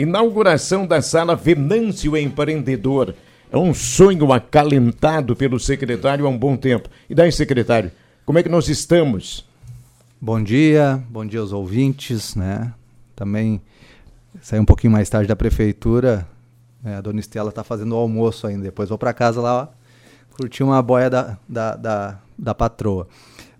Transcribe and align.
Inauguração 0.00 0.86
da 0.86 1.02
sala 1.02 1.36
Venâncio 1.36 2.16
Empreendedor. 2.16 3.14
É 3.52 3.58
um 3.58 3.74
sonho 3.74 4.32
acalentado 4.32 5.36
pelo 5.36 5.60
secretário 5.60 6.24
há 6.24 6.28
um 6.30 6.38
bom 6.38 6.56
tempo. 6.56 6.88
E 7.10 7.14
daí, 7.14 7.30
secretário, 7.30 7.92
como 8.24 8.38
é 8.38 8.42
que 8.42 8.48
nós 8.48 8.70
estamos? 8.70 9.46
Bom 10.18 10.42
dia, 10.42 11.02
bom 11.10 11.26
dia 11.26 11.40
aos 11.40 11.52
ouvintes, 11.52 12.34
né? 12.34 12.72
Também 13.14 13.60
saí 14.40 14.58
um 14.58 14.64
pouquinho 14.64 14.90
mais 14.90 15.10
tarde 15.10 15.28
da 15.28 15.36
prefeitura. 15.36 16.26
Né? 16.82 16.96
A 16.96 17.02
dona 17.02 17.20
Estela 17.20 17.50
está 17.50 17.62
fazendo 17.62 17.92
o 17.92 17.98
almoço 17.98 18.46
ainda. 18.46 18.62
Depois 18.62 18.88
vou 18.88 18.96
para 18.96 19.12
casa 19.12 19.42
lá, 19.42 19.64
ó, 19.64 20.34
curtir 20.34 20.62
uma 20.62 20.80
boia 20.80 21.10
da, 21.10 21.36
da, 21.46 21.76
da, 21.76 22.18
da 22.38 22.54
patroa. 22.54 23.06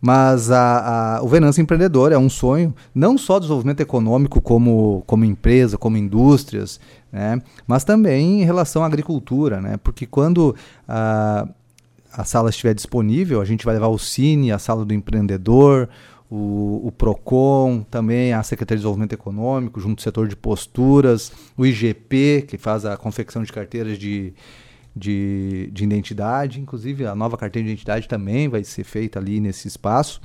Mas 0.01 0.51
a, 0.51 1.19
a, 1.19 1.23
o 1.23 1.29
Venâncio 1.29 1.61
Empreendedor 1.61 2.11
é 2.11 2.16
um 2.16 2.30
sonho, 2.30 2.75
não 2.95 3.19
só 3.19 3.35
do 3.35 3.43
desenvolvimento 3.43 3.80
econômico 3.80 4.41
como, 4.41 5.03
como 5.07 5.25
empresa, 5.27 5.77
como 5.77 5.98
indústrias, 5.98 6.80
né? 7.12 7.41
mas 7.66 7.84
também 7.84 8.41
em 8.41 8.45
relação 8.45 8.83
à 8.83 8.87
agricultura, 8.87 9.60
né? 9.60 9.77
porque 9.83 10.07
quando 10.07 10.57
a, 10.88 11.47
a 12.10 12.24
sala 12.24 12.48
estiver 12.48 12.74
disponível, 12.74 13.43
a 13.43 13.45
gente 13.45 13.65
vai 13.65 13.74
levar 13.74 13.88
o 13.88 13.98
Cine, 13.98 14.51
a 14.51 14.59
sala 14.59 14.87
do 14.87 14.95
empreendedor, 14.95 15.87
o, 16.30 16.80
o, 16.87 16.93
PROCON, 16.93 17.85
também 17.91 18.32
a 18.32 18.43
Secretaria 18.43 18.79
de 18.79 18.82
Desenvolvimento 18.82 19.12
Econômico, 19.12 19.80
junto 19.80 20.01
ao 20.01 20.05
setor 20.05 20.29
de 20.29 20.37
posturas, 20.37 21.32
o 21.59 21.66
IGP, 21.66 22.46
que 22.48 22.57
faz 22.57 22.87
a 22.87 22.96
confecção 22.96 23.43
de 23.43 23.52
carteiras 23.52 23.98
de, 23.98 24.32
de, 24.95 25.71
de 25.73 25.85
identidade, 25.85 26.61
inclusive 26.61 27.07
a 27.07 27.15
nova 27.15 27.37
carteira 27.37 27.67
de 27.67 27.73
identidade 27.73 28.09
também 28.09 28.49
vai 28.49 28.65
ser 28.65 28.85
feita 28.85 29.19
ali 29.19 29.41
nesse 29.41 29.69
espaço. 29.69 30.21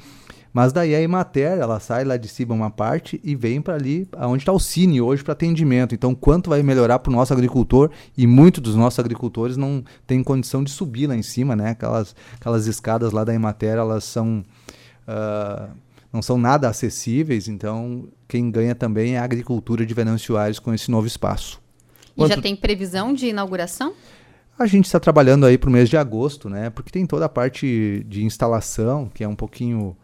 Mas 0.55 0.72
daí 0.72 0.96
a 0.96 1.02
Emater, 1.02 1.58
ela 1.60 1.82
sai 1.82 2.05
lá 2.05 2.16
de 2.16 2.30
cima 2.30 2.55
uma 2.55 2.72
parte 2.72 3.20
e 3.22 3.36
vem 3.36 3.62
para 3.62 3.76
ali, 3.76 4.08
onde 4.20 4.44
está 4.44 4.54
o 4.54 4.60
Cine 4.60 5.02
hoje 5.02 5.22
para 5.22 5.34
atendimento. 5.34 5.94
Então, 5.94 6.16
quanto 6.16 6.50
vai 6.50 6.64
melhorar 6.64 7.00
para 7.00 7.12
o 7.12 7.14
nosso 7.14 7.34
agricultor? 7.34 7.91
E 8.18 8.26
muitos 8.26 8.64
dos 8.64 8.74
nossos 8.74 8.98
agricultores 8.98 9.58
não 9.58 9.84
têm 10.07 10.24
condição 10.24 10.63
de 10.63 10.72
subir 10.72 11.07
lá 11.07 11.16
em 11.16 11.22
cima, 11.22 11.57
né? 11.57 11.72
Aquelas, 11.72 12.16
aquelas 12.40 12.68
escadas 12.68 13.12
lá 13.12 13.26
da 13.26 13.34
Emater, 13.34 13.76
elas 13.77 14.05
são... 14.05 14.46
Uh, 15.05 15.76
não 16.13 16.22
são 16.22 16.38
nada 16.38 16.70
acessíveis, 16.70 17.50
então 17.50 18.07
quem 18.26 18.50
ganha 18.50 18.74
também 18.74 19.16
é 19.16 19.20
a 19.20 19.24
agricultura 19.26 19.85
de 19.85 19.94
Venâncio 19.94 20.38
Aires 20.38 20.57
com 20.57 20.74
esse 20.74 20.90
novo 20.90 21.05
espaço. 21.05 21.62
E 22.16 22.22
Quanto... 22.22 22.34
já 22.34 22.41
tem 22.41 22.55
previsão 22.55 23.13
de 23.13 23.27
inauguração? 23.27 23.94
A 24.57 24.65
gente 24.65 24.85
está 24.85 25.01
trabalhando 25.01 25.45
aí 25.45 25.57
para 25.57 25.70
o 25.70 25.73
mês 25.73 25.89
de 25.89 25.98
agosto, 25.98 26.49
né? 26.49 26.70
Porque 26.70 26.89
tem 26.89 27.05
toda 27.05 27.25
a 27.25 27.29
parte 27.29 28.05
de 28.07 28.23
instalação, 28.23 29.09
que 29.13 29.21
é 29.21 29.27
um 29.27 29.35
pouquinho 29.35 29.98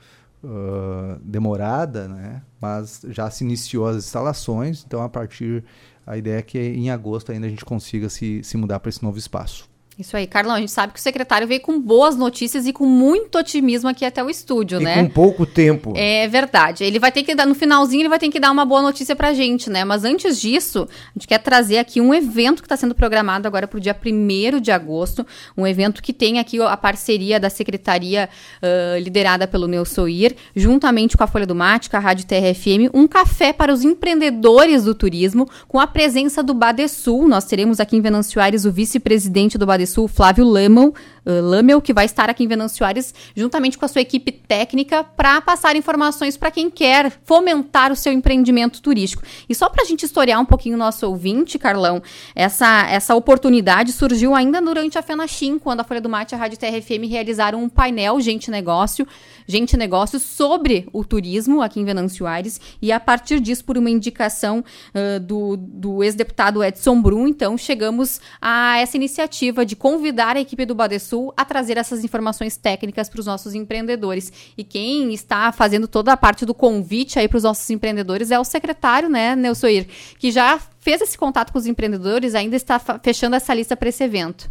uh, 0.43 1.17
demorada, 1.23 2.09
né? 2.09 2.41
Mas 2.59 3.01
já 3.07 3.29
se 3.29 3.45
iniciou 3.45 3.87
as 3.87 3.97
instalações, 3.97 4.83
então 4.85 5.01
a 5.01 5.07
partir 5.07 5.63
a 6.05 6.17
ideia 6.17 6.39
é 6.39 6.41
que 6.41 6.59
em 6.59 6.89
agosto 6.89 7.31
ainda 7.31 7.47
a 7.47 7.49
gente 7.49 7.63
consiga 7.63 8.09
se, 8.09 8.43
se 8.43 8.57
mudar 8.57 8.81
para 8.81 8.89
esse 8.89 9.01
novo 9.01 9.17
espaço. 9.17 9.70
Isso 9.99 10.15
aí, 10.15 10.25
Carlão, 10.25 10.55
a 10.55 10.59
gente 10.59 10.71
sabe 10.71 10.93
que 10.93 10.99
o 10.99 11.01
secretário 11.01 11.47
veio 11.47 11.59
com 11.59 11.79
boas 11.79 12.15
notícias 12.15 12.65
e 12.65 12.71
com 12.71 12.85
muito 12.85 13.37
otimismo 13.37 13.89
aqui 13.89 14.05
até 14.05 14.23
o 14.23 14.29
estúdio, 14.29 14.79
e 14.79 14.83
né? 14.83 15.03
Com 15.03 15.09
pouco 15.09 15.45
tempo. 15.45 15.93
É 15.95 16.27
verdade. 16.27 16.83
Ele 16.83 16.97
vai 16.97 17.11
ter 17.11 17.23
que 17.23 17.35
dar, 17.35 17.45
no 17.45 17.53
finalzinho, 17.53 18.01
ele 18.01 18.09
vai 18.09 18.17
ter 18.17 18.29
que 18.29 18.39
dar 18.39 18.51
uma 18.51 18.65
boa 18.65 18.81
notícia 18.81 19.15
pra 19.15 19.33
gente, 19.33 19.69
né? 19.69 19.83
Mas 19.83 20.05
antes 20.05 20.39
disso, 20.39 20.87
a 20.89 21.13
gente 21.13 21.27
quer 21.27 21.39
trazer 21.39 21.77
aqui 21.77 21.99
um 21.99 22.13
evento 22.13 22.61
que 22.61 22.65
está 22.65 22.77
sendo 22.77 22.95
programado 22.95 23.47
agora 23.47 23.67
pro 23.67 23.79
dia 23.79 23.95
1 23.95 24.59
de 24.61 24.71
agosto. 24.71 25.27
Um 25.57 25.67
evento 25.67 26.01
que 26.01 26.13
tem 26.13 26.39
aqui 26.39 26.59
a 26.61 26.77
parceria 26.77 27.39
da 27.39 27.49
secretaria 27.49 28.29
uh, 28.63 28.99
liderada 28.99 29.45
pelo 29.45 29.67
Neusoir, 29.67 30.35
juntamente 30.55 31.17
com 31.17 31.23
a 31.23 31.27
Folha 31.27 31.45
do 31.45 31.53
Mate, 31.53 31.89
com 31.89 31.97
a 31.97 31.99
Rádio 31.99 32.25
TRFM, 32.25 32.89
um 32.93 33.07
café 33.07 33.51
para 33.53 33.73
os 33.73 33.83
empreendedores 33.83 34.85
do 34.85 34.95
turismo, 34.95 35.47
com 35.67 35.79
a 35.79 35.85
presença 35.85 36.41
do 36.41 36.53
Badesul. 36.53 37.27
Nós 37.27 37.45
teremos 37.45 37.79
aqui 37.79 37.97
em 37.97 38.01
Venâncio 38.01 38.41
Aires 38.41 38.65
o 38.65 38.71
vice-presidente 38.71 39.57
do 39.57 39.65
Badesul 39.65 39.90
Sul, 39.91 40.07
Flávio 40.07 40.45
Lamel, 40.45 40.93
uh, 41.25 41.41
Lamel, 41.41 41.81
que 41.81 41.93
vai 41.93 42.05
estar 42.05 42.29
aqui 42.29 42.43
em 42.43 42.47
Venâncio 42.47 42.85
Aires, 42.85 43.13
juntamente 43.35 43.77
com 43.77 43.85
a 43.85 43.87
sua 43.87 44.01
equipe 44.01 44.31
técnica, 44.31 45.03
para 45.03 45.41
passar 45.41 45.75
informações 45.75 46.37
para 46.37 46.51
quem 46.51 46.69
quer 46.69 47.11
fomentar 47.23 47.91
o 47.91 47.95
seu 47.95 48.11
empreendimento 48.11 48.81
turístico. 48.81 49.23
E 49.47 49.55
só 49.55 49.69
para 49.69 49.83
a 49.83 49.85
gente 49.85 50.03
historiar 50.03 50.39
um 50.39 50.45
pouquinho 50.45 50.75
o 50.75 50.79
nosso 50.79 51.07
ouvinte, 51.07 51.59
Carlão, 51.59 52.01
essa, 52.35 52.87
essa 52.89 53.15
oportunidade 53.15 53.91
surgiu 53.91 54.33
ainda 54.33 54.61
durante 54.61 54.97
a 54.97 55.01
FenaChim, 55.01 55.59
quando 55.59 55.81
a 55.81 55.83
Folha 55.83 56.01
do 56.01 56.09
Mate 56.09 56.33
e 56.33 56.35
a 56.35 56.37
Rádio 56.37 56.57
TRFM 56.57 57.07
realizaram 57.09 57.61
um 57.61 57.69
painel 57.69 58.19
Gente 58.21 58.49
Negócio, 58.49 59.07
Gente 59.47 59.75
Negócio 59.75 60.19
sobre 60.19 60.87
o 60.93 61.03
turismo 61.03 61.61
aqui 61.61 61.79
em 61.79 61.85
Venâncio 61.85 62.25
Aires, 62.25 62.59
e 62.81 62.91
a 62.91 62.99
partir 62.99 63.39
disso, 63.39 63.65
por 63.65 63.77
uma 63.77 63.89
indicação 63.89 64.63
uh, 64.93 65.19
do, 65.19 65.57
do 65.57 66.03
ex-deputado 66.03 66.63
Edson 66.63 67.01
Brum, 67.01 67.27
então 67.27 67.57
chegamos 67.57 68.21
a 68.41 68.77
essa 68.79 68.95
iniciativa 68.95 69.65
de 69.65 69.70
convidar 69.75 70.35
a 70.35 70.41
equipe 70.41 70.65
do 70.65 70.75
Badesul 70.75 71.33
a 71.35 71.45
trazer 71.45 71.77
essas 71.77 72.03
informações 72.03 72.57
técnicas 72.57 73.09
para 73.09 73.19
os 73.19 73.25
nossos 73.25 73.53
empreendedores. 73.53 74.31
E 74.57 74.63
quem 74.63 75.13
está 75.13 75.51
fazendo 75.51 75.87
toda 75.87 76.13
a 76.13 76.17
parte 76.17 76.45
do 76.45 76.53
convite 76.53 77.19
aí 77.19 77.27
para 77.27 77.37
os 77.37 77.43
nossos 77.43 77.69
empreendedores 77.69 78.31
é 78.31 78.39
o 78.39 78.43
secretário, 78.43 79.09
né, 79.09 79.35
Nelsoir, 79.35 79.87
que 80.19 80.31
já 80.31 80.59
fez 80.79 81.01
esse 81.01 81.17
contato 81.17 81.51
com 81.51 81.59
os 81.59 81.65
empreendedores, 81.65 82.35
ainda 82.35 82.55
está 82.55 82.79
fechando 83.01 83.35
essa 83.35 83.53
lista 83.53 83.75
para 83.77 83.89
esse 83.89 84.03
evento. 84.03 84.49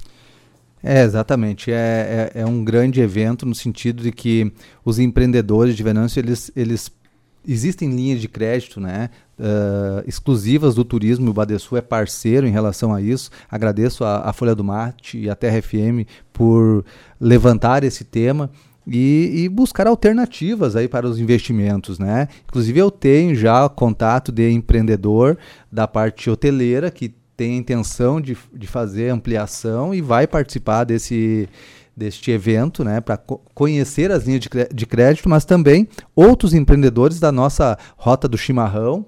É, 0.83 1.03
exatamente. 1.03 1.71
É, 1.71 2.31
é, 2.35 2.41
é, 2.41 2.47
um 2.47 2.65
grande 2.65 3.01
evento 3.01 3.45
no 3.45 3.55
sentido 3.55 4.03
de 4.03 4.11
que 4.11 4.51
os 4.85 4.99
empreendedores 4.99 5.77
de 5.77 5.83
Venâncio, 5.83 6.21
eles, 6.21 6.51
eles 6.57 6.91
existem 7.47 7.91
linhas 7.91 8.21
de 8.21 8.28
crédito, 8.28 8.81
né? 8.81 9.11
uh, 9.41 10.05
exclusivas 10.06 10.75
do 10.75 10.84
turismo. 10.84 11.31
O 11.31 11.34
Badesul 11.34 11.78
é 11.78 11.81
parceiro 11.81 12.47
em 12.47 12.51
relação 12.51 12.95
a 12.95 13.01
isso. 13.01 13.31
Agradeço 13.51 14.05
a, 14.05 14.28
a 14.28 14.33
Folha 14.33 14.55
do 14.55 14.62
Marte 14.62 15.19
e 15.19 15.31
a 15.31 15.34
Terra 15.34 15.61
FM 15.61 16.06
por 16.33 16.84
levantar 17.19 17.83
esse 17.83 18.05
tema. 18.05 18.51
E, 18.87 19.45
e, 19.45 19.49
buscar 19.49 19.87
alternativas 19.87 20.75
aí 20.75 20.89
para 20.89 21.06
os 21.06 21.19
investimentos, 21.19 21.99
né? 21.99 22.27
Inclusive 22.49 22.81
eu 22.81 22.91
tenho 22.91 23.37
já 23.37 23.69
contato 23.69 24.33
de 24.33 24.51
empreendedor 24.51 25.39
da 25.71 25.87
parte 25.87 26.28
hoteleira 26.31 26.91
que 26.91 27.15
tem 27.37 27.53
a 27.53 27.57
intenção 27.59 28.21
de, 28.21 28.37
de 28.53 28.67
fazer 28.67 29.11
ampliação 29.11 29.95
e 29.95 30.01
vai 30.01 30.27
participar 30.27 30.84
desse, 30.84 31.49
deste 31.97 32.31
evento, 32.31 32.83
né, 32.84 33.01
para 33.01 33.17
co 33.17 33.41
conhecer 33.55 34.11
as 34.11 34.25
linhas 34.25 34.41
de, 34.41 34.49
de 34.73 34.87
crédito, 34.87 35.28
mas 35.28 35.45
também 35.45 35.89
outros 36.15 36.55
empreendedores 36.55 37.21
da 37.21 37.31
nossa 37.31 37.78
rota 37.97 38.27
do 38.27 38.39
chimarrão, 38.39 39.06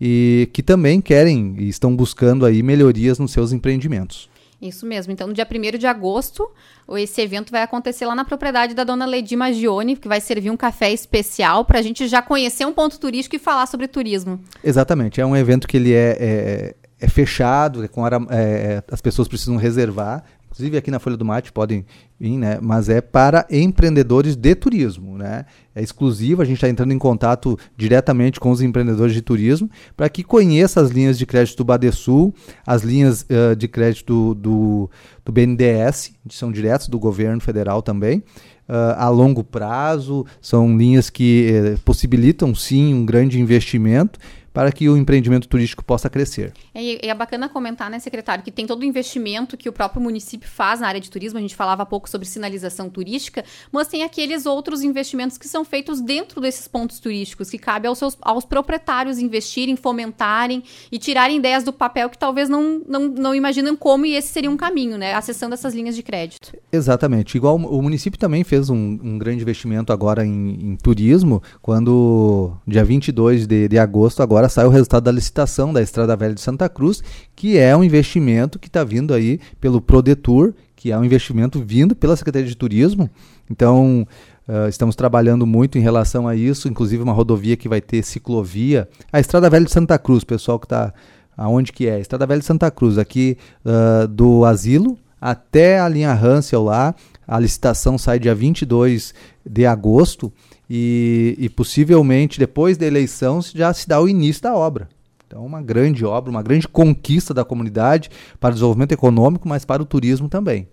e 0.00 0.48
que 0.52 0.62
também 0.62 1.00
querem 1.00 1.54
e 1.58 1.68
estão 1.68 1.94
buscando 1.94 2.44
aí 2.44 2.62
melhorias 2.62 3.18
nos 3.18 3.32
seus 3.32 3.52
empreendimentos. 3.52 4.28
Isso 4.60 4.86
mesmo. 4.86 5.12
Então, 5.12 5.26
no 5.26 5.34
dia 5.34 5.46
1 5.46 5.78
de 5.78 5.86
agosto, 5.86 6.50
esse 6.96 7.20
evento 7.20 7.50
vai 7.50 7.62
acontecer 7.62 8.06
lá 8.06 8.14
na 8.14 8.24
propriedade 8.24 8.74
da 8.74 8.82
dona 8.82 9.04
Lady 9.04 9.36
Magione, 9.36 9.94
que 9.94 10.08
vai 10.08 10.20
servir 10.20 10.50
um 10.50 10.56
café 10.56 10.90
especial 10.90 11.64
para 11.66 11.78
a 11.78 11.82
gente 11.82 12.08
já 12.08 12.22
conhecer 12.22 12.64
um 12.64 12.72
ponto 12.72 12.98
turístico 12.98 13.36
e 13.36 13.38
falar 13.38 13.66
sobre 13.66 13.86
turismo. 13.86 14.40
Exatamente. 14.62 15.20
É 15.20 15.26
um 15.26 15.36
evento 15.36 15.68
que 15.68 15.76
ele 15.76 15.92
é, 15.92 16.16
é, 16.18 16.74
é 16.98 17.08
fechado, 17.08 17.84
é 17.84 17.88
com 17.88 18.06
é, 18.06 18.10
é, 18.30 18.82
as 18.90 19.02
pessoas 19.02 19.28
precisam 19.28 19.56
reservar 19.56 20.24
inclusive 20.54 20.76
aqui 20.76 20.90
na 20.90 21.00
Folha 21.00 21.16
do 21.16 21.24
Mate 21.24 21.52
podem 21.52 21.84
vir, 22.18 22.38
né? 22.38 22.58
Mas 22.62 22.88
é 22.88 23.00
para 23.00 23.44
empreendedores 23.50 24.36
de 24.36 24.54
turismo, 24.54 25.18
né? 25.18 25.44
É 25.74 25.82
exclusivo, 25.82 26.40
a 26.40 26.44
gente 26.44 26.56
está 26.56 26.68
entrando 26.68 26.92
em 26.92 26.98
contato 26.98 27.58
diretamente 27.76 28.38
com 28.38 28.52
os 28.52 28.62
empreendedores 28.62 29.12
de 29.12 29.20
turismo 29.20 29.68
para 29.96 30.08
que 30.08 30.22
conheça 30.22 30.80
as 30.80 30.90
linhas 30.90 31.18
de 31.18 31.26
crédito 31.26 31.56
do 31.56 31.64
Badesul, 31.64 32.32
as 32.64 32.82
linhas 32.82 33.22
uh, 33.22 33.56
de 33.56 33.66
crédito 33.66 34.34
do, 34.36 34.88
do 35.24 35.32
BNDES, 35.32 36.12
que 36.28 36.34
são 36.34 36.52
diretos 36.52 36.88
do 36.88 37.00
governo 37.00 37.40
federal 37.40 37.82
também. 37.82 38.22
Uh, 38.66 38.96
a 38.96 39.08
longo 39.08 39.42
prazo, 39.42 40.24
são 40.40 40.78
linhas 40.78 41.10
que 41.10 41.74
uh, 41.74 41.80
possibilitam 41.80 42.54
sim 42.54 42.94
um 42.94 43.04
grande 43.04 43.40
investimento 43.40 44.18
para 44.54 44.70
que 44.70 44.88
o 44.88 44.96
empreendimento 44.96 45.48
turístico 45.48 45.84
possa 45.84 46.08
crescer. 46.08 46.52
É, 46.72 47.08
é 47.08 47.12
bacana 47.12 47.48
comentar, 47.48 47.90
né, 47.90 47.98
secretário, 47.98 48.44
que 48.44 48.52
tem 48.52 48.68
todo 48.68 48.82
o 48.82 48.84
investimento 48.84 49.56
que 49.56 49.68
o 49.68 49.72
próprio 49.72 50.00
município 50.00 50.48
faz 50.48 50.78
na 50.78 50.86
área 50.86 51.00
de 51.00 51.10
turismo. 51.10 51.40
A 51.40 51.42
gente 51.42 51.56
falava 51.56 51.82
há 51.82 51.86
pouco 51.86 52.08
sobre 52.08 52.28
sinalização 52.28 52.88
turística, 52.88 53.44
mas 53.72 53.88
tem 53.88 54.04
aqueles 54.04 54.46
outros 54.46 54.84
investimentos 54.84 55.36
que 55.36 55.48
são 55.48 55.64
feitos 55.64 56.00
dentro 56.00 56.40
desses 56.40 56.68
pontos 56.68 57.00
turísticos, 57.00 57.50
que 57.50 57.58
cabe 57.58 57.88
aos, 57.88 57.98
seus, 57.98 58.16
aos 58.22 58.44
proprietários 58.44 59.18
investirem, 59.18 59.74
fomentarem 59.74 60.62
e 60.90 61.00
tirarem 61.00 61.38
ideias 61.38 61.64
do 61.64 61.72
papel 61.72 62.08
que 62.08 62.16
talvez 62.16 62.48
não, 62.48 62.80
não, 62.86 63.08
não 63.08 63.34
imaginam 63.34 63.74
como 63.74 64.06
e 64.06 64.14
esse 64.14 64.28
seria 64.28 64.50
um 64.50 64.56
caminho, 64.56 64.96
né, 64.96 65.14
acessando 65.14 65.54
essas 65.54 65.74
linhas 65.74 65.96
de 65.96 66.02
crédito. 66.04 66.56
Exatamente. 66.70 67.36
Igual 67.36 67.56
o 67.56 67.82
município 67.82 68.20
também 68.20 68.44
fez 68.44 68.70
um, 68.70 68.76
um 69.02 69.18
grande 69.18 69.42
investimento 69.42 69.92
agora 69.92 70.24
em, 70.24 70.58
em 70.60 70.76
turismo, 70.76 71.42
quando 71.60 72.52
dia 72.64 72.84
22 72.84 73.48
de, 73.48 73.66
de 73.66 73.78
agosto 73.80 74.22
agora 74.22 74.43
agora 74.44 74.48
sai 74.48 74.66
o 74.66 74.70
resultado 74.70 75.04
da 75.04 75.12
licitação 75.12 75.72
da 75.72 75.80
Estrada 75.80 76.14
Velha 76.16 76.34
de 76.34 76.40
Santa 76.40 76.68
Cruz, 76.68 77.02
que 77.34 77.56
é 77.56 77.74
um 77.76 77.82
investimento 77.82 78.58
que 78.58 78.68
está 78.68 78.84
vindo 78.84 79.14
aí 79.14 79.40
pelo 79.60 79.80
Prodetur, 79.80 80.52
que 80.76 80.92
é 80.92 80.98
um 80.98 81.04
investimento 81.04 81.62
vindo 81.62 81.96
pela 81.96 82.16
Secretaria 82.16 82.48
de 82.48 82.56
Turismo. 82.56 83.08
Então, 83.50 84.06
uh, 84.46 84.68
estamos 84.68 84.94
trabalhando 84.94 85.46
muito 85.46 85.78
em 85.78 85.80
relação 85.80 86.28
a 86.28 86.36
isso, 86.36 86.68
inclusive 86.68 87.02
uma 87.02 87.12
rodovia 87.12 87.56
que 87.56 87.68
vai 87.68 87.80
ter 87.80 88.02
ciclovia. 88.02 88.88
A 89.12 89.18
Estrada 89.18 89.48
Velha 89.48 89.64
de 89.64 89.72
Santa 89.72 89.98
Cruz, 89.98 90.24
pessoal 90.24 90.58
que 90.58 90.66
está 90.66 90.92
Aonde 91.36 91.72
que 91.72 91.88
é? 91.88 91.98
Estrada 91.98 92.26
Velha 92.26 92.38
de 92.38 92.46
Santa 92.46 92.70
Cruz, 92.70 92.96
aqui 92.96 93.36
uh, 93.64 94.06
do 94.06 94.44
asilo 94.44 94.96
até 95.20 95.80
a 95.80 95.88
linha 95.88 96.12
Hansel 96.12 96.62
lá. 96.62 96.94
A 97.26 97.40
licitação 97.40 97.96
sai 97.96 98.18
dia 98.18 98.34
22 98.34 99.14
de 99.44 99.66
agosto 99.66 100.30
e, 100.68 101.36
e 101.38 101.48
possivelmente 101.48 102.38
depois 102.38 102.76
da 102.76 102.86
eleição 102.86 103.40
já 103.42 103.72
se 103.72 103.88
dá 103.88 104.00
o 104.00 104.08
início 104.08 104.42
da 104.42 104.54
obra. 104.54 104.88
Então, 105.26 105.44
uma 105.44 105.62
grande 105.62 106.04
obra, 106.04 106.30
uma 106.30 106.42
grande 106.42 106.68
conquista 106.68 107.34
da 107.34 107.44
comunidade 107.44 108.10
para 108.38 108.50
o 108.50 108.54
desenvolvimento 108.54 108.92
econômico, 108.92 109.48
mas 109.48 109.64
para 109.64 109.82
o 109.82 109.86
turismo 109.86 110.28
também. 110.28 110.68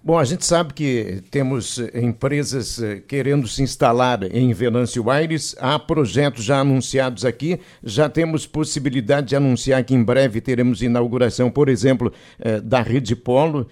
Bom, 0.00 0.16
a 0.16 0.24
gente 0.24 0.46
sabe 0.46 0.72
que 0.74 1.24
temos 1.28 1.80
eh, 1.80 2.00
empresas 2.00 2.80
eh, 2.80 3.02
querendo 3.06 3.48
se 3.48 3.64
instalar 3.64 4.22
em 4.32 4.52
Venâncio 4.52 5.10
Aires, 5.10 5.56
há 5.58 5.76
projetos 5.76 6.44
já 6.44 6.60
anunciados 6.60 7.24
aqui, 7.24 7.58
já 7.82 8.08
temos 8.08 8.46
possibilidade 8.46 9.26
de 9.26 9.36
anunciar 9.36 9.82
que 9.82 9.94
em 9.94 10.02
breve 10.02 10.40
teremos 10.40 10.82
inauguração, 10.82 11.50
por 11.50 11.68
exemplo, 11.68 12.12
eh, 12.38 12.60
da 12.60 12.80
Rede 12.80 13.16
Polo, 13.16 13.66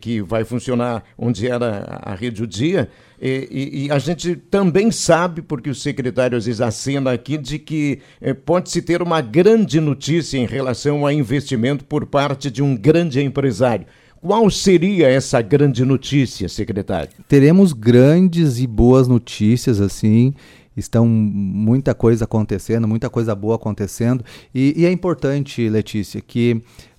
que 0.00 0.20
vai 0.20 0.44
funcionar 0.44 1.02
onde 1.16 1.48
era 1.48 2.00
a 2.02 2.14
Rede 2.14 2.42
O 2.42 2.46
Dia, 2.46 2.88
e, 3.20 3.48
e, 3.50 3.86
e, 3.86 3.90
a 3.90 3.98
gente 3.98 4.36
também 4.36 4.90
sabe, 4.90 5.40
porque 5.40 5.70
o 5.70 5.74
secretário 5.74 6.36
às 6.36 6.44
vezes 6.44 6.60
acena 6.60 7.12
aqui, 7.12 7.38
de 7.38 7.58
que 7.58 8.00
pode-se 8.44 8.82
ter 8.82 9.00
uma 9.00 9.20
grande 9.20 9.80
notícia 9.80 10.36
em 10.36 10.44
relação 10.44 11.06
a 11.06 11.12
investimento 11.12 11.84
por 11.84 12.04
parte 12.04 12.50
de 12.50 12.62
um 12.62 12.76
grande 12.76 13.22
empresário. 13.22 13.86
Qual 14.22 14.48
seria 14.48 15.08
essa 15.08 15.42
grande 15.42 15.84
notícia, 15.84 16.48
secretário? 16.48 17.10
Teremos 17.26 17.72
grandes 17.72 18.60
e 18.60 18.68
boas 18.68 19.08
notícias, 19.08 19.80
assim. 19.80 20.32
Estão 20.76 21.04
muita 21.04 21.92
coisa 21.92 22.24
acontecendo, 22.24 22.86
muita 22.86 23.10
coisa 23.10 23.34
boa 23.34 23.56
acontecendo. 23.56 24.24
E, 24.54 24.74
e 24.76 24.86
é 24.86 24.92
importante, 24.92 25.68
Letícia, 25.68 26.20
que 26.20 26.52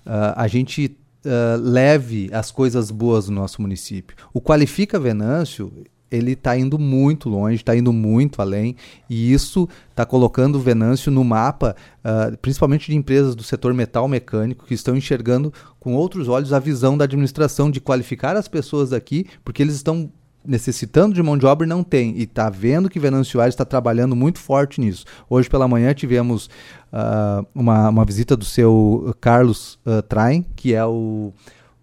uh, 0.04 0.36
a 0.36 0.46
gente 0.46 0.98
uh, 1.24 1.58
leve 1.58 2.28
as 2.30 2.50
coisas 2.50 2.90
boas 2.90 3.24
do 3.24 3.32
nosso 3.32 3.62
município. 3.62 4.14
O 4.34 4.38
Qualifica 4.38 5.00
Venâncio, 5.00 5.72
ele 6.14 6.32
está 6.32 6.56
indo 6.56 6.78
muito 6.78 7.28
longe, 7.28 7.56
está 7.56 7.76
indo 7.76 7.92
muito 7.92 8.40
além, 8.40 8.76
e 9.08 9.32
isso 9.32 9.68
está 9.90 10.04
colocando 10.04 10.56
o 10.56 10.60
Venâncio 10.60 11.10
no 11.10 11.24
mapa, 11.24 11.74
uh, 12.04 12.36
principalmente 12.38 12.90
de 12.90 12.96
empresas 12.96 13.34
do 13.34 13.42
setor 13.42 13.74
metal 13.74 14.08
mecânico, 14.08 14.66
que 14.66 14.74
estão 14.74 14.96
enxergando 14.96 15.52
com 15.78 15.94
outros 15.94 16.28
olhos 16.28 16.52
a 16.52 16.58
visão 16.58 16.96
da 16.96 17.04
administração 17.04 17.70
de 17.70 17.80
qualificar 17.80 18.36
as 18.36 18.48
pessoas 18.48 18.92
aqui, 18.92 19.26
porque 19.44 19.62
eles 19.62 19.74
estão 19.74 20.10
necessitando 20.46 21.14
de 21.14 21.22
mão 21.22 21.38
de 21.38 21.46
obra 21.46 21.66
e 21.66 21.68
não 21.68 21.82
tem. 21.82 22.18
E 22.18 22.24
está 22.24 22.50
vendo 22.50 22.90
que 22.90 23.00
Venâncio 23.00 23.40
Aires 23.40 23.54
está 23.54 23.64
trabalhando 23.64 24.14
muito 24.14 24.38
forte 24.38 24.80
nisso. 24.80 25.04
Hoje 25.28 25.48
pela 25.48 25.66
manhã 25.66 25.94
tivemos 25.94 26.46
uh, 26.92 27.46
uma, 27.54 27.88
uma 27.88 28.04
visita 28.04 28.36
do 28.36 28.44
seu 28.44 29.16
Carlos 29.20 29.78
uh, 29.86 30.44
que 30.54 30.74
é 30.74 30.84
o 30.84 31.32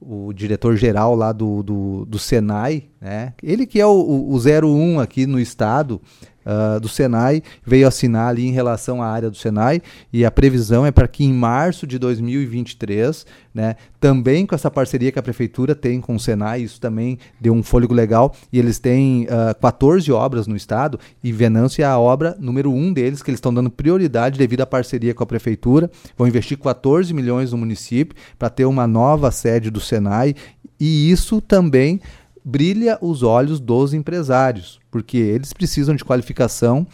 o 0.01 0.33
diretor-geral 0.33 1.15
lá 1.15 1.31
do, 1.31 1.61
do, 1.61 2.05
do, 2.05 2.17
Senai, 2.17 2.85
né? 2.99 3.33
ele 3.41 3.67
que 3.67 3.79
é 3.79 3.85
o, 3.85 3.91
o, 3.91 4.33
o 4.33 4.37
01 4.37 4.99
aqui 4.99 5.27
no 5.27 5.39
estado, 5.39 6.01
uh, 6.45 6.79
do 6.79 6.87
Senai 6.87 7.41
veio 7.65 7.87
assinar 7.87 8.29
ali 8.29 8.47
em 8.47 8.51
relação 8.51 9.01
à 9.01 9.07
área 9.07 9.29
do 9.29 9.37
Senai 9.37 9.81
e 10.11 10.25
a 10.25 10.31
previsão 10.31 10.85
é 10.85 10.91
para 10.91 11.07
que 11.07 11.23
em 11.23 11.33
março 11.33 11.85
de 11.85 11.97
2023, 11.97 13.25
né, 13.53 13.75
também 13.99 14.45
com 14.45 14.55
essa 14.55 14.71
parceria 14.71 15.11
que 15.11 15.19
a 15.19 15.23
prefeitura 15.23 15.75
tem 15.75 16.01
com 16.01 16.15
o 16.15 16.19
Senai, 16.19 16.61
isso 16.61 16.79
também 16.79 17.17
deu 17.39 17.53
um 17.53 17.63
fôlego 17.63 17.93
legal 17.93 18.33
e 18.51 18.59
eles 18.59 18.79
têm 18.79 19.25
uh, 19.25 19.51
ah, 19.51 19.53
14 19.53 20.11
obras 20.11 20.47
no 20.47 20.55
estado 20.55 20.99
e 21.23 21.31
Venâncio 21.31 21.81
é 21.81 21.85
a 21.85 21.97
obra 21.97 22.35
número 22.39 22.71
um 22.71 22.91
deles 22.91 23.21
que 23.21 23.29
eles 23.29 23.37
estão 23.37 23.53
dando 23.53 23.69
prioridade 23.69 24.37
devido 24.37 24.61
à 24.61 24.65
parceria 24.65 25.13
com 25.13 25.23
a 25.23 25.27
prefeitura, 25.27 25.89
vão 26.17 26.27
investir 26.27 26.57
14 26.57 27.13
milhões 27.13 27.51
no 27.51 27.57
município 27.57 28.15
para 28.37 28.49
ter 28.49 28.65
uma 28.65 28.87
nova 28.87 29.31
sede 29.31 29.69
do 29.69 29.79
Senai 29.79 30.35
e 30.79 31.11
isso 31.11 31.39
também 31.39 32.01
brilha 32.43 32.97
os 33.01 33.23
olhos 33.23 33.59
dos 33.59 33.93
empresários, 33.93 34.79
porque 34.89 35.17
eles 35.17 35.53
precisam 35.53 35.95
de 35.95 36.03
qualificação 36.03 36.87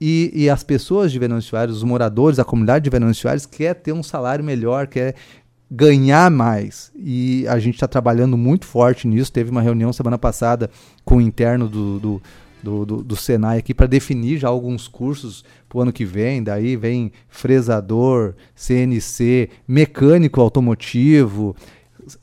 e, 0.00 0.30
e 0.34 0.48
as 0.48 0.62
pessoas 0.62 1.12
de 1.12 1.18
Venâncio 1.18 1.56
Aires, 1.58 1.76
os 1.76 1.84
moradores, 1.84 2.38
a 2.38 2.44
comunidade 2.44 2.84
de 2.84 2.90
Venâncio 2.90 3.28
Aires 3.28 3.44
quer 3.44 3.74
ter 3.74 3.92
um 3.92 4.02
salário 4.02 4.42
melhor, 4.42 4.86
quer 4.86 5.14
ganhar 5.70 6.30
mais. 6.30 6.90
E 6.96 7.46
a 7.46 7.58
gente 7.58 7.74
está 7.74 7.86
trabalhando 7.86 8.36
muito 8.36 8.64
forte 8.64 9.06
nisso. 9.06 9.30
Teve 9.30 9.50
uma 9.50 9.60
reunião 9.60 9.92
semana 9.92 10.18
passada 10.18 10.70
com 11.04 11.16
o 11.16 11.20
interno 11.20 11.68
do, 11.68 12.00
do 12.00 12.22
do, 12.62 12.84
do, 12.84 13.02
do, 13.02 13.16
Senai 13.16 13.56
aqui 13.56 13.72
para 13.72 13.86
definir 13.86 14.36
já 14.36 14.48
alguns 14.48 14.86
cursos 14.86 15.42
para 15.66 15.78
o 15.78 15.80
ano 15.80 15.92
que 15.92 16.04
vem. 16.04 16.42
Daí 16.42 16.76
vem 16.76 17.10
fresador, 17.26 18.34
CNC, 18.54 19.48
mecânico 19.66 20.42
automotivo, 20.42 21.56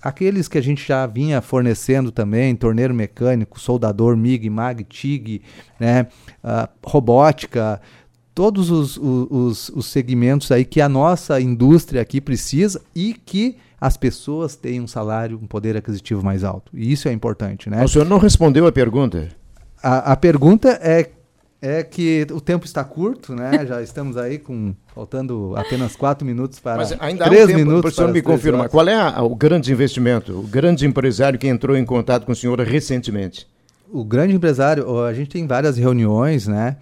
aqueles 0.01 0.47
que 0.47 0.57
a 0.57 0.61
gente 0.61 0.87
já 0.87 1.05
vinha 1.05 1.41
fornecendo 1.41 2.11
também, 2.11 2.55
torneiro 2.55 2.93
mecânico, 2.93 3.59
soldador, 3.59 4.15
MIG, 4.15 4.49
MAG, 4.49 4.83
TIG, 4.83 5.41
né, 5.79 6.07
uh, 6.43 6.67
robótica, 6.85 7.81
todos 8.33 8.69
os, 8.69 8.97
os, 8.97 9.69
os 9.69 9.87
segmentos 9.87 10.51
aí 10.51 10.63
que 10.63 10.79
a 10.79 10.87
nossa 10.87 11.41
indústria 11.41 12.01
aqui 12.01 12.21
precisa 12.21 12.81
e 12.95 13.13
que 13.13 13.57
as 13.79 13.97
pessoas 13.97 14.55
têm 14.55 14.81
um 14.81 14.87
salário, 14.87 15.39
um 15.41 15.47
poder 15.47 15.75
aquisitivo 15.77 16.23
mais 16.23 16.43
alto. 16.43 16.71
E 16.75 16.91
isso 16.91 17.07
é 17.07 17.11
importante, 17.11 17.69
né? 17.69 17.83
O 17.83 17.87
senhor 17.87 18.05
não 18.05 18.17
respondeu 18.17 18.67
a 18.67 18.71
pergunta. 18.71 19.29
A, 19.81 20.13
a 20.13 20.15
pergunta 20.15 20.69
é 20.81 21.11
é 21.61 21.83
que 21.83 22.25
o 22.31 22.39
tempo 22.39 22.65
está 22.65 22.83
curto, 22.83 23.35
né? 23.35 23.65
Já 23.65 23.81
estamos 23.83 24.17
aí 24.17 24.37
com 24.37 24.73
faltando 24.93 25.53
apenas 25.55 25.95
quatro 25.95 26.25
minutos 26.25 26.59
para 26.59 26.77
Mas 26.77 26.95
ainda 26.99 27.25
três 27.25 27.41
há 27.41 27.45
um 27.45 27.47
tempo, 27.47 27.59
minutos. 27.59 27.93
O 27.93 27.95
senhor 27.95 28.11
me 28.11 28.21
confirmar, 28.21 28.69
qual 28.69 28.87
é 28.87 28.95
a, 28.95 29.21
o 29.21 29.35
grande 29.35 29.71
investimento, 29.71 30.39
o 30.39 30.43
grande 30.43 30.85
empresário 30.85 31.37
que 31.37 31.47
entrou 31.47 31.75
em 31.75 31.85
contato 31.85 32.25
com 32.25 32.31
o 32.31 32.35
senhor 32.35 32.59
recentemente? 32.61 33.47
O 33.91 34.03
grande 34.03 34.35
empresário, 34.35 35.03
a 35.03 35.13
gente 35.13 35.29
tem 35.29 35.47
várias 35.47 35.77
reuniões, 35.77 36.47
né? 36.47 36.77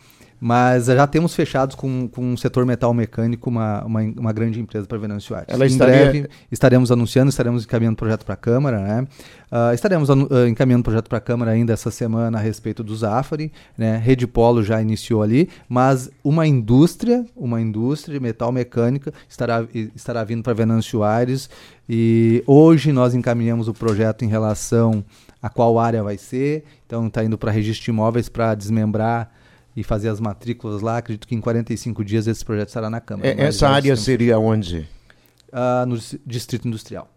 Mas 0.48 0.86
já 0.86 1.08
temos 1.08 1.34
fechados 1.34 1.76
com, 1.76 2.08
com 2.08 2.34
o 2.34 2.38
setor 2.38 2.68
metal 2.68 2.94
mecânico 2.94 3.50
uma, 3.50 3.84
uma, 3.84 4.02
uma 4.02 4.32
grande 4.32 4.60
empresa 4.60 4.86
para 4.86 4.96
Venâncio 4.96 5.36
Aires. 5.36 5.52
Ela 5.52 5.66
em 5.66 5.70
estaria... 5.70 5.96
breve 5.96 6.30
estaremos 6.52 6.92
anunciando, 6.92 7.30
estaremos 7.30 7.64
encaminhando 7.64 7.96
o 7.96 7.98
projeto 7.98 8.24
para 8.24 8.36
a 8.36 8.38
Câmara, 8.38 8.80
né? 8.80 9.08
Uh, 9.52 9.74
estaremos 9.74 10.08
uh, 10.08 10.48
encaminhando 10.48 10.82
o 10.82 10.84
projeto 10.84 11.10
para 11.10 11.18
a 11.18 11.22
Câmara 11.22 11.50
ainda 11.50 11.74
essa 11.74 11.90
semana 11.90 12.38
a 12.38 12.42
respeito 12.42 12.84
do 12.84 12.96
Zafari, 12.96 13.52
né? 13.76 13.98
Rede 13.98 14.28
Polo 14.28 14.62
já 14.62 14.80
iniciou 14.80 15.24
ali, 15.24 15.50
mas 15.68 16.12
uma 16.24 16.46
indústria, 16.46 17.26
uma 17.36 17.60
indústria 17.60 18.14
de 18.14 18.24
metal 18.24 18.52
mecânica 18.52 19.12
estará, 19.28 19.66
estará 19.96 20.24
vindo 20.24 20.44
para 20.44 20.54
Venâncio 20.54 21.04
Aires 21.04 21.50
e 21.90 22.44
hoje 22.46 22.92
nós 22.92 23.16
encaminhamos 23.16 23.68
o 23.68 23.74
projeto 23.74 24.24
em 24.24 24.28
relação 24.28 25.04
a 25.42 25.50
qual 25.50 25.80
área 25.80 26.04
vai 26.04 26.20
ser, 26.20 26.66
então 26.86 27.08
está 27.08 27.24
indo 27.24 27.36
para 27.36 27.52
registro 27.52 27.86
de 27.86 27.90
imóveis 27.90 28.30
para 28.30 28.54
desmembrar 28.54 29.32
e 29.76 29.84
fazer 29.84 30.10
as 30.10 30.20
matrículas 30.20 30.82
lá. 30.82 30.98
Acredito 30.98 31.28
que 31.28 31.36
em 31.36 31.42
45 31.42 32.04
dias 32.04 32.28
esse 32.28 32.44
projeto 32.44 32.70
estará 32.70 32.90
na 32.90 33.02
Câmara. 33.02 33.30
É, 33.30 33.48
essa 33.48 33.68
área 33.68 33.96
seria 33.96 34.40
onde? 34.40 34.88
Uh, 35.52 35.86
no 35.86 35.98
Distrito 36.26 36.68
Industrial. 36.68 37.10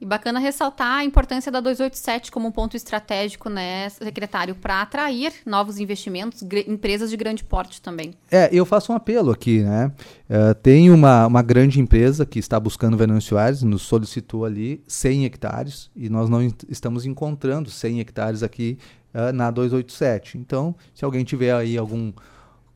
E 0.00 0.06
bacana 0.06 0.38
ressaltar 0.38 0.98
a 0.98 1.04
importância 1.04 1.50
da 1.50 1.60
287 1.60 2.30
como 2.30 2.48
um 2.48 2.50
ponto 2.50 2.76
estratégico, 2.76 3.48
né, 3.48 3.88
secretário, 3.88 4.54
para 4.54 4.82
atrair 4.82 5.32
novos 5.46 5.78
investimentos, 5.78 6.44
empresas 6.66 7.08
de 7.08 7.16
grande 7.16 7.44
porte 7.44 7.80
também. 7.80 8.12
É, 8.30 8.50
eu 8.52 8.66
faço 8.66 8.92
um 8.92 8.96
apelo 8.96 9.30
aqui, 9.30 9.62
né? 9.62 9.92
Uh, 10.28 10.54
tem 10.56 10.90
uma, 10.90 11.26
uma 11.26 11.42
grande 11.42 11.80
empresa 11.80 12.26
que 12.26 12.38
está 12.38 12.58
buscando 12.58 12.96
Venâncio 12.96 13.38
Aires, 13.38 13.62
nos 13.62 13.82
solicitou 13.82 14.44
ali 14.44 14.82
100 14.86 15.24
hectares 15.24 15.90
e 15.94 16.10
nós 16.10 16.28
não 16.28 16.46
estamos 16.68 17.06
encontrando 17.06 17.70
100 17.70 18.00
hectares 18.00 18.42
aqui 18.42 18.78
uh, 19.14 19.32
na 19.32 19.50
287. 19.50 20.36
Então, 20.38 20.74
se 20.94 21.04
alguém 21.04 21.24
tiver 21.24 21.54
aí 21.54 21.78
algum 21.78 22.12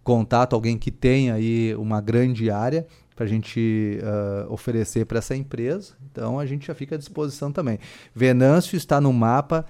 contato, 0.02 0.54
alguém 0.54 0.78
que 0.78 0.90
tenha 0.90 1.34
aí 1.34 1.74
uma 1.76 2.00
grande 2.00 2.50
área 2.50 2.86
para 3.14 3.24
a 3.26 3.28
gente 3.28 3.98
uh, 4.00 4.52
oferecer 4.52 5.04
para 5.04 5.18
essa 5.18 5.34
empresa, 5.34 5.94
então 6.10 6.38
a 6.38 6.46
gente 6.46 6.68
já 6.68 6.74
fica 6.74 6.94
à 6.94 6.98
disposição 6.98 7.50
também. 7.50 7.78
Venâncio 8.14 8.76
está 8.76 9.00
no 9.00 9.12
mapa 9.12 9.66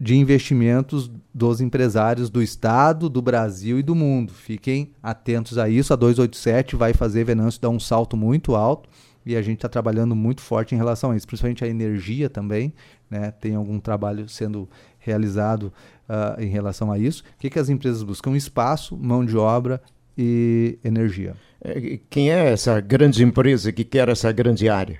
de 0.00 0.16
investimentos 0.16 1.10
dos 1.32 1.60
empresários 1.60 2.30
do 2.30 2.42
estado, 2.42 3.10
do 3.10 3.20
Brasil 3.20 3.78
e 3.78 3.82
do 3.82 3.94
mundo. 3.94 4.32
Fiquem 4.32 4.92
atentos 5.02 5.58
a 5.58 5.68
isso. 5.68 5.92
A 5.92 5.96
287 5.96 6.74
vai 6.74 6.94
fazer 6.94 7.22
Venâncio 7.22 7.60
dar 7.60 7.68
um 7.68 7.78
salto 7.78 8.16
muito 8.16 8.54
alto 8.54 8.88
e 9.24 9.36
a 9.36 9.42
gente 9.42 9.58
está 9.58 9.68
trabalhando 9.68 10.14
muito 10.14 10.40
forte 10.40 10.74
em 10.74 10.78
relação 10.78 11.10
a 11.10 11.16
isso, 11.16 11.26
principalmente 11.26 11.64
a 11.64 11.68
energia 11.68 12.30
também. 12.30 12.72
Né? 13.10 13.30
Tem 13.30 13.54
algum 13.54 13.78
trabalho 13.78 14.28
sendo 14.28 14.68
realizado 14.98 15.72
uh, 16.08 16.40
em 16.40 16.48
relação 16.48 16.90
a 16.90 16.98
isso. 16.98 17.22
O 17.22 17.38
que, 17.38 17.50
que 17.50 17.58
as 17.58 17.68
empresas 17.68 18.02
buscam? 18.02 18.36
Espaço, 18.36 18.96
mão 18.96 19.24
de 19.24 19.36
obra 19.36 19.80
e 20.16 20.78
energia. 20.84 21.34
É, 21.62 21.98
quem 22.08 22.30
é 22.30 22.52
essa 22.52 22.80
grande 22.80 23.22
empresa 23.22 23.72
que 23.72 23.84
quer 23.84 24.08
essa 24.08 24.32
grande 24.32 24.68
área? 24.68 24.98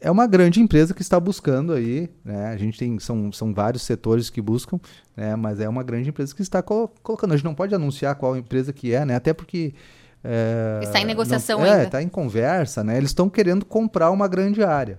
É 0.00 0.10
uma 0.10 0.26
grande 0.26 0.60
empresa 0.60 0.94
que 0.94 1.02
está 1.02 1.18
buscando 1.18 1.72
aí, 1.72 2.08
né? 2.24 2.48
A 2.48 2.56
gente 2.56 2.78
tem 2.78 2.98
são, 2.98 3.32
são 3.32 3.52
vários 3.52 3.82
setores 3.82 4.30
que 4.30 4.40
buscam, 4.40 4.78
né? 5.16 5.34
Mas 5.36 5.58
é 5.60 5.68
uma 5.68 5.82
grande 5.82 6.08
empresa 6.08 6.34
que 6.34 6.42
está 6.42 6.62
colo 6.62 6.90
colocando. 7.02 7.32
A 7.32 7.36
gente 7.36 7.44
não 7.44 7.54
pode 7.54 7.74
anunciar 7.74 8.14
qual 8.14 8.36
empresa 8.36 8.72
que 8.72 8.94
é, 8.94 9.04
né? 9.04 9.14
Até 9.14 9.32
porque 9.34 9.74
É, 10.28 10.80
Está 10.82 11.00
em 11.00 11.04
negociação 11.04 11.60
não, 11.60 11.66
ainda. 11.66 11.82
É, 11.82 11.84
está 11.84 12.02
em 12.02 12.08
conversa, 12.08 12.82
né? 12.82 12.96
Eles 12.96 13.10
estão 13.10 13.30
querendo 13.30 13.64
comprar 13.64 14.10
uma 14.10 14.26
grande 14.26 14.64
área. 14.64 14.98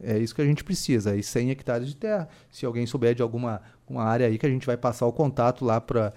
É 0.00 0.18
isso 0.18 0.34
que 0.34 0.42
a 0.42 0.44
gente 0.44 0.62
precisa, 0.62 1.12
aí 1.12 1.22
100 1.22 1.50
hectares 1.50 1.88
de 1.88 1.96
terra. 1.96 2.28
Se 2.50 2.64
alguém 2.64 2.86
souber 2.86 3.14
de 3.14 3.22
alguma 3.22 3.60
uma 3.88 4.04
área 4.04 4.26
aí 4.26 4.38
que 4.38 4.46
a 4.46 4.48
gente 4.48 4.66
vai 4.66 4.76
passar 4.76 5.06
o 5.06 5.12
contato 5.12 5.64
lá 5.64 5.80
para 5.80 6.12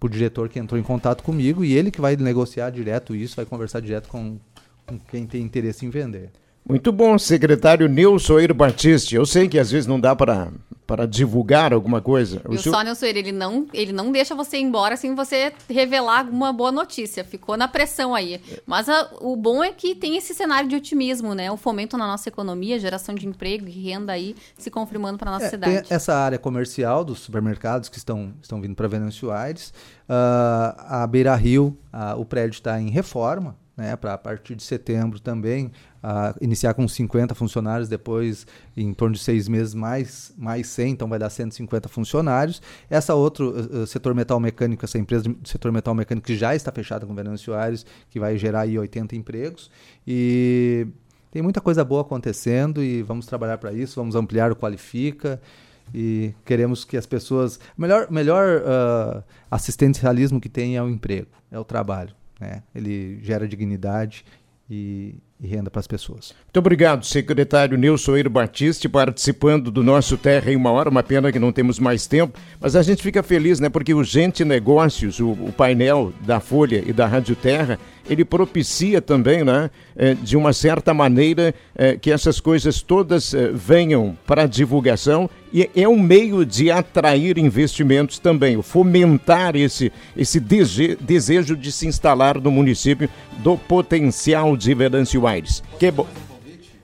o 0.00 0.08
diretor 0.08 0.48
que 0.48 0.58
entrou 0.58 0.78
em 0.78 0.84
contato 0.84 1.22
comigo 1.22 1.64
e 1.64 1.72
ele 1.72 1.90
que 1.90 2.00
vai 2.00 2.16
negociar 2.16 2.70
direto 2.70 3.14
isso, 3.14 3.36
vai 3.36 3.44
conversar 3.44 3.80
direto 3.80 4.08
com, 4.08 4.38
com 4.86 4.98
quem 4.98 5.26
tem 5.26 5.42
interesse 5.42 5.84
em 5.84 5.90
vender. 5.90 6.30
Muito 6.66 6.90
bom, 6.90 7.18
secretário 7.18 7.86
Nilson 7.88 8.38
Eiro 8.38 8.54
Batiste. 8.54 9.14
Eu 9.14 9.26
sei 9.26 9.48
que 9.48 9.58
às 9.58 9.70
vezes 9.70 9.86
não 9.86 10.00
dá 10.00 10.16
para 10.16 10.50
para 10.86 11.06
divulgar 11.06 11.72
alguma 11.72 12.00
coisa. 12.00 12.42
O, 12.44 12.52
o 12.52 12.58
senhor... 12.58 12.76
só, 12.76 12.82
Nilson, 12.82 13.06
ele 13.06 13.32
não, 13.32 13.66
ele 13.72 13.92
não 13.92 14.12
deixa 14.12 14.34
você 14.34 14.58
ir 14.58 14.62
embora 14.62 14.96
sem 14.96 15.14
você 15.14 15.52
revelar 15.68 16.20
alguma 16.20 16.52
boa 16.52 16.70
notícia. 16.70 17.24
Ficou 17.24 17.56
na 17.56 17.66
pressão 17.66 18.14
aí. 18.14 18.40
Mas 18.66 18.88
a, 18.88 19.10
o 19.20 19.34
bom 19.34 19.64
é 19.64 19.72
que 19.72 19.94
tem 19.94 20.16
esse 20.16 20.34
cenário 20.34 20.68
de 20.68 20.76
otimismo, 20.76 21.34
né? 21.34 21.50
O 21.50 21.56
fomento 21.56 21.96
na 21.96 22.06
nossa 22.06 22.28
economia, 22.28 22.78
geração 22.78 23.14
de 23.14 23.26
emprego 23.26 23.66
e 23.66 23.70
renda 23.70 24.12
aí 24.12 24.36
se 24.58 24.70
confirmando 24.70 25.18
para 25.18 25.30
nossa 25.30 25.46
é, 25.46 25.50
cidade. 25.50 25.88
Tem 25.88 25.96
essa 25.96 26.14
área 26.14 26.38
comercial 26.38 27.04
dos 27.04 27.20
supermercados 27.20 27.88
que 27.88 27.96
estão, 27.96 28.34
estão 28.42 28.60
vindo 28.60 28.74
para 28.74 28.86
Venâncio 28.86 29.30
Aires. 29.30 29.72
Uh, 30.06 30.76
a 30.86 31.06
Beira 31.06 31.34
Rio, 31.34 31.76
uh, 31.92 32.20
o 32.20 32.26
prédio 32.26 32.56
está 32.56 32.78
em 32.78 32.90
reforma 32.90 33.56
né, 33.76 33.96
para 33.96 34.14
a 34.14 34.18
partir 34.18 34.54
de 34.54 34.62
setembro 34.62 35.18
também 35.18 35.66
uh, 36.02 36.36
iniciar 36.40 36.74
com 36.74 36.86
50 36.86 37.34
funcionários, 37.34 37.88
depois 37.88 38.46
em 38.76 38.92
torno 38.94 39.14
de 39.14 39.20
seis 39.20 39.48
meses 39.48 39.74
mais, 39.74 40.32
mais 40.36 40.68
100, 40.68 40.92
então 40.92 41.08
vai 41.08 41.18
dar 41.18 41.30
150 41.30 41.88
funcionários. 41.88 42.62
Essa 42.88 43.14
outro 43.14 43.50
uh, 43.50 43.86
setor 43.86 44.14
metal 44.14 44.38
mecânico, 44.38 44.84
essa 44.84 44.98
empresa 44.98 45.24
do 45.24 45.48
setor 45.48 45.72
metal 45.72 45.94
mecânico 45.94 46.26
que 46.26 46.36
já 46.36 46.54
está 46.54 46.70
fechada 46.70 47.04
com 47.04 47.14
Venâncio 47.14 47.54
Aires, 47.54 47.84
que 48.10 48.20
vai 48.20 48.38
gerar 48.38 48.62
aí 48.62 48.78
80 48.78 49.16
empregos 49.16 49.70
e 50.06 50.86
tem 51.30 51.42
muita 51.42 51.60
coisa 51.60 51.84
boa 51.84 52.02
acontecendo 52.02 52.82
e 52.82 53.02
vamos 53.02 53.26
trabalhar 53.26 53.58
para 53.58 53.72
isso, 53.72 53.96
vamos 53.96 54.14
ampliar 54.14 54.52
o 54.52 54.56
Qualifica 54.56 55.40
e 55.92 56.32
queremos 56.44 56.84
que 56.84 56.96
as 56.96 57.06
pessoas... 57.06 57.58
melhor, 57.76 58.08
melhor 58.08 58.62
uh, 58.62 59.24
assistencialismo 59.50 60.40
que 60.40 60.48
tem 60.48 60.76
é 60.76 60.82
o 60.82 60.88
emprego, 60.88 61.26
é 61.50 61.58
o 61.58 61.64
trabalho. 61.64 62.14
Né? 62.46 62.62
Ele 62.74 63.18
gera 63.22 63.48
dignidade 63.48 64.24
e, 64.70 65.16
e 65.44 65.46
renda 65.46 65.70
para 65.70 65.80
as 65.80 65.86
pessoas. 65.86 66.34
Muito 66.44 66.58
obrigado, 66.58 67.04
secretário 67.04 67.76
Nilson 67.76 68.16
Eiro 68.16 68.30
Batiste, 68.30 68.88
participando 68.88 69.70
do 69.70 69.82
nosso 69.82 70.16
Terra 70.16 70.50
em 70.50 70.56
uma 70.56 70.70
hora. 70.70 70.88
Uma 70.88 71.02
pena 71.02 71.30
que 71.30 71.38
não 71.38 71.52
temos 71.52 71.78
mais 71.78 72.06
tempo, 72.06 72.38
mas 72.58 72.74
a 72.74 72.82
gente 72.82 73.02
fica 73.02 73.22
feliz, 73.22 73.60
né? 73.60 73.68
Porque 73.68 73.92
o 73.92 74.02
Gente 74.02 74.44
Negócios, 74.44 75.20
o, 75.20 75.30
o 75.30 75.52
painel 75.52 76.12
da 76.20 76.40
Folha 76.40 76.82
e 76.86 76.92
da 76.92 77.06
Rádio 77.06 77.36
Terra, 77.36 77.78
ele 78.08 78.24
propicia 78.24 79.00
também, 79.00 79.44
né, 79.44 79.70
eh, 79.96 80.14
de 80.14 80.36
uma 80.36 80.52
certa 80.52 80.92
maneira, 80.92 81.54
eh, 81.74 81.96
que 81.96 82.10
essas 82.10 82.38
coisas 82.38 82.82
todas 82.82 83.32
eh, 83.32 83.50
venham 83.52 84.16
para 84.26 84.46
divulgação 84.46 85.28
e 85.52 85.70
é 85.74 85.88
um 85.88 85.98
meio 85.98 86.44
de 86.44 86.70
atrair 86.70 87.38
investimentos 87.38 88.18
também, 88.18 88.60
fomentar 88.60 89.54
esse, 89.56 89.92
esse 90.16 90.40
desejo 90.40 91.56
de 91.56 91.70
se 91.70 91.86
instalar 91.86 92.40
no 92.40 92.50
município 92.50 93.08
do 93.38 93.56
potencial 93.56 94.56
de 94.56 94.74
Venâncio 94.74 95.26
Aires. 95.34 95.62
Que 95.78 95.90
bom. 95.90 96.06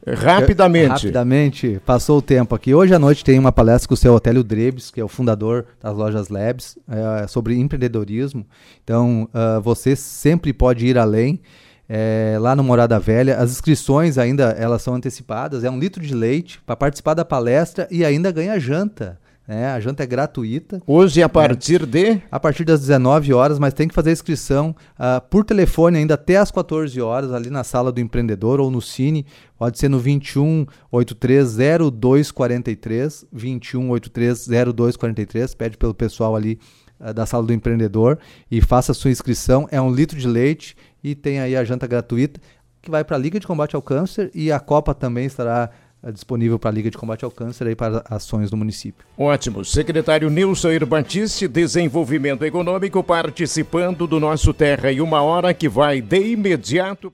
Rapidamente. 0.07 0.89
Rapidamente, 0.89 1.81
passou 1.85 2.19
o 2.19 2.23
tempo 2.23 2.55
aqui. 2.55 2.75
Hoje 2.75 2.95
à 2.95 2.99
noite 2.99 3.25
tem 3.25 3.39
uma 3.39 3.53
palestra 3.53 3.87
com 3.87 3.95
o 3.95 3.97
seu 3.97 4.15
Otélio 4.15 4.43
Drebes, 4.43 4.91
que 4.91 5.01
é 5.01 5.05
o 5.05 5.09
fundador 5.09 5.67
das 5.81 5.95
lojas 5.95 6.29
Labs, 6.29 6.77
é, 6.89 7.27
sobre 7.27 7.55
empreendedorismo. 7.57 8.47
Então, 8.83 9.29
uh, 9.35 9.61
você 9.61 9.95
sempre 9.95 10.53
pode 10.53 10.87
ir 10.87 10.99
além. 10.99 11.41
É, 11.87 12.39
lá 12.41 12.57
no 12.57 12.63
Morada 12.63 12.99
Velha, 12.99 13.37
as 13.37 13.51
inscrições 13.51 14.17
ainda 14.17 14.51
elas 14.59 14.81
são 14.81 14.95
antecipadas. 14.95 15.65
É 15.65 15.71
um 15.71 15.79
litro 15.79 16.03
de 16.03 16.15
leite 16.15 16.61
para 16.65 16.77
participar 16.77 17.15
da 17.15 17.25
palestra 17.25 17.87
e 17.91 18.05
ainda 18.05 18.33
ganha 18.33 18.59
janta. 18.59 19.20
É, 19.53 19.67
a 19.67 19.81
janta 19.81 20.05
é 20.05 20.07
gratuita. 20.07 20.81
Hoje 20.87 21.21
a 21.25 21.29
partir 21.29 21.85
de? 21.85 22.23
A 22.31 22.39
partir 22.39 22.65
das 22.65 22.79
19 22.83 23.35
horas, 23.35 23.59
mas 23.59 23.75
tem 23.75 23.89
que 23.89 23.95
fazer 23.95 24.11
a 24.11 24.13
inscrição 24.13 24.77
uh, 24.93 25.21
por 25.29 25.45
telefone 25.45 25.99
ainda 25.99 26.15
até 26.15 26.37
as 26.37 26.53
14 26.53 27.01
horas, 27.01 27.33
ali 27.33 27.51
na 27.51 27.65
sala 27.65 27.91
do 27.91 28.01
empreendedor 28.01 28.61
ou 28.61 28.71
no 28.71 28.81
Cine. 28.81 29.27
Pode 29.59 29.77
ser 29.77 29.89
no 29.89 29.99
21 29.99 30.67
83 30.93 31.57
0243, 31.91 33.27
21 33.33 33.91
83 33.91 34.47
0243. 34.47 35.55
Pede 35.57 35.77
pelo 35.77 35.95
pessoal 35.95 36.37
ali 36.37 36.57
uh, 37.01 37.13
da 37.13 37.27
sala 37.27 37.45
do 37.45 37.53
empreendedor 37.53 38.21
e 38.49 38.61
faça 38.61 38.93
a 38.93 38.95
sua 38.95 39.11
inscrição. 39.11 39.67
É 39.73 39.83
um 39.83 39.93
litro 39.93 40.17
de 40.17 40.29
leite 40.29 40.77
e 41.03 41.17
tem 41.17 41.41
aí 41.41 41.57
a 41.57 41.65
janta 41.65 41.89
gratuita 41.89 42.41
que 42.81 42.89
vai 42.89 43.03
para 43.03 43.17
a 43.17 43.19
Liga 43.19 43.41
de 43.41 43.49
Combate 43.49 43.75
ao 43.75 43.83
Câncer 43.83 44.31
e 44.33 44.53
a 44.53 44.61
Copa 44.61 44.95
também 44.95 45.27
estará 45.27 45.71
disponível 46.11 46.59
para 46.59 46.71
a 46.71 46.73
Liga 46.73 46.91
de 46.91 46.97
Combate 46.97 47.25
ao 47.25 47.31
Câncer 47.31 47.67
e 47.67 47.75
para 47.75 48.03
ações 48.09 48.51
do 48.51 48.57
município. 48.57 49.05
Ótimo. 49.19 49.65
Secretário 49.65 50.31
Nilson 50.31 50.71
Irbatiste, 50.71 51.47
Desenvolvimento 51.47 52.45
Econômico, 52.45 53.03
participando 53.03 54.07
do 54.07 54.21
nosso 54.21 54.55
Terra 54.55 54.93
em 54.93 55.01
uma 55.01 55.23
hora 55.23 55.53
que 55.53 55.69
vai 55.69 56.01
de 56.01 56.33
imediato. 56.33 57.09